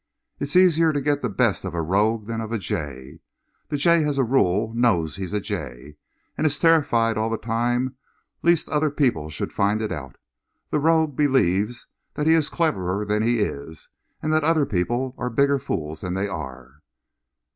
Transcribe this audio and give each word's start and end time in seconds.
It's 0.39 0.55
easier 0.55 0.91
to 0.93 0.99
get 0.99 1.21
the 1.21 1.29
best 1.29 1.63
of 1.63 1.75
a 1.75 1.81
rogue 1.83 2.25
than 2.25 2.41
of 2.41 2.51
a 2.51 2.57
jay. 2.57 3.19
The 3.69 3.77
jay 3.77 4.03
as 4.03 4.17
a 4.17 4.23
rule 4.23 4.73
knows 4.73 5.15
he's 5.17 5.31
a 5.31 5.39
jay, 5.39 5.95
and 6.35 6.47
is 6.47 6.57
terrified 6.57 7.19
all 7.19 7.29
the 7.29 7.37
time 7.37 7.97
lest 8.41 8.67
other 8.69 8.89
people 8.89 9.29
should 9.29 9.53
find 9.53 9.79
it 9.79 9.91
out. 9.91 10.15
The 10.71 10.79
rogue 10.79 11.15
believes 11.15 11.85
that 12.15 12.25
he's 12.25 12.49
cleverer 12.49 13.05
than 13.05 13.21
he 13.21 13.41
is, 13.41 13.89
and 14.23 14.33
that 14.33 14.43
other 14.43 14.65
people 14.65 15.13
are 15.19 15.29
bigger 15.29 15.59
fools 15.59 16.01
than 16.01 16.15
they 16.15 16.27
are.... 16.27 16.81